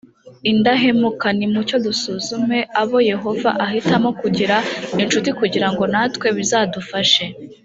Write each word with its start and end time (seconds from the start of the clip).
indahemuka 0.51 1.27
nimucyo 1.37 1.75
dusuzume 1.85 2.59
abo 2.81 2.97
yehova 3.11 3.49
ahitamo 3.65 4.09
kugira 4.21 4.55
inshuti 5.03 5.29
kugira 5.39 5.67
ngo 5.71 5.83
natwe 5.93 6.27
bizadufashe 6.39 7.25